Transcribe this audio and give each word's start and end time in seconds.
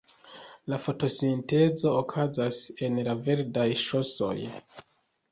La 0.71 0.77
fotosintezo 0.83 1.91
okazas 1.97 2.61
en 2.87 2.97
la 3.09 3.15
verdaj 3.27 3.67
ŝosoj. 3.83 4.33